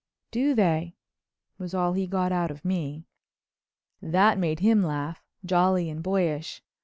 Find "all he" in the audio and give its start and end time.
1.75-2.07